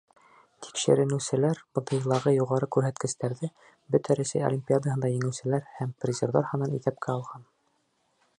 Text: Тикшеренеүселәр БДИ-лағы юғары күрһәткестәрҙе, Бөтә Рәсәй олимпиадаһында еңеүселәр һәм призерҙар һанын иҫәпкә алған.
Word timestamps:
Тикшеренеүселәр 0.67 1.59
БДИ-лағы 1.79 2.33
юғары 2.37 2.69
күрһәткестәрҙе, 2.77 3.51
Бөтә 3.97 4.19
Рәсәй 4.21 4.47
олимпиадаһында 4.51 5.13
еңеүселәр 5.15 5.71
һәм 5.79 5.95
призерҙар 6.07 6.53
һанын 6.55 6.77
иҫәпкә 6.81 7.17
алған. 7.19 7.47